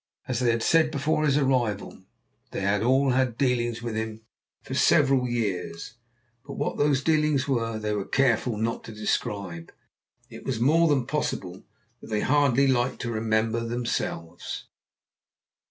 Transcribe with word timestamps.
As 0.27 0.39
they 0.39 0.49
had 0.49 0.63
said 0.63 0.89
before 0.89 1.25
his 1.25 1.37
arrival, 1.37 1.99
they 2.49 2.61
had 2.61 2.81
all 2.81 3.11
had 3.11 3.37
dealings 3.37 3.83
with 3.83 3.93
him 3.95 4.21
for 4.63 4.73
several 4.73 5.27
years, 5.27 5.93
but 6.43 6.53
what 6.55 6.79
those 6.79 7.03
dealings 7.03 7.47
were 7.47 7.77
they 7.77 7.93
were 7.93 8.05
careful 8.07 8.57
not 8.57 8.83
to 8.85 8.93
describe. 8.95 9.71
It 10.27 10.43
was 10.43 10.59
more 10.59 10.87
than 10.87 11.05
possible 11.05 11.67
that 12.01 12.07
they 12.07 12.21
hardly 12.21 12.65
liked 12.65 12.99
to 13.01 13.11
remember 13.11 13.59
them 13.59 13.69
themselves. 13.69 14.65